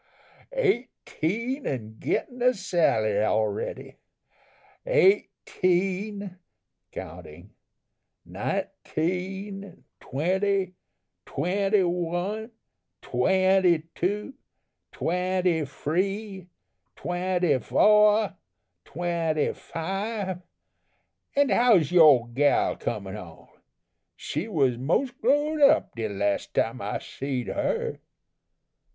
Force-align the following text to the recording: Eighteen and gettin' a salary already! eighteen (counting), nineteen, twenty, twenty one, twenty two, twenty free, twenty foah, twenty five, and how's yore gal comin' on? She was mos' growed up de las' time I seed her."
Eighteen 0.55 1.67
and 1.67 1.99
gettin' 1.99 2.41
a 2.41 2.55
salary 2.55 3.23
already! 3.23 3.97
eighteen 4.87 6.39
(counting), 6.91 7.53
nineteen, 8.25 9.83
twenty, 9.99 10.73
twenty 11.27 11.83
one, 11.83 12.49
twenty 13.03 13.83
two, 13.93 14.33
twenty 14.91 15.65
free, 15.65 16.47
twenty 16.95 17.59
foah, 17.59 18.33
twenty 18.83 19.53
five, 19.53 20.41
and 21.35 21.51
how's 21.51 21.91
yore 21.91 22.27
gal 22.29 22.75
comin' 22.75 23.15
on? 23.15 23.47
She 24.15 24.47
was 24.47 24.79
mos' 24.79 25.11
growed 25.11 25.61
up 25.61 25.93
de 25.95 26.09
las' 26.09 26.47
time 26.47 26.81
I 26.81 26.97
seed 26.97 27.49
her." 27.49 27.99